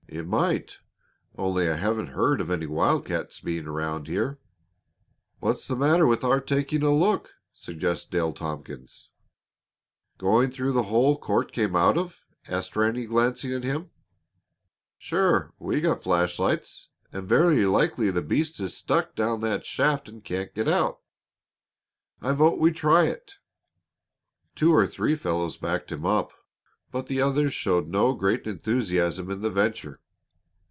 [0.13, 0.79] "It might
[1.37, 4.39] only I haven't heard of any wild cats being around here."
[5.39, 9.07] "What's the matter with our taking a look?" suggested Dale Tompkins.
[10.17, 13.89] "Going through the hole Court came out of?" asked Ranny, glancing at him.
[14.97, 15.53] "Sure!
[15.57, 20.09] We've got some flash lights, and very likely the beast is stuck down that shaft
[20.09, 20.99] and can't get out.
[22.21, 23.37] I vote we try it."
[24.55, 26.33] Two or three fellows backed him up,
[26.91, 29.99] but the others showed no great enthusiasm in the venture.